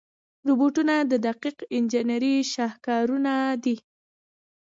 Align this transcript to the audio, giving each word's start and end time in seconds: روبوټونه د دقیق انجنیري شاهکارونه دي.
روبوټونه 0.47 0.95
د 1.11 1.13
دقیق 1.27 1.57
انجنیري 1.75 2.35
شاهکارونه 2.53 3.33
دي. 3.63 3.75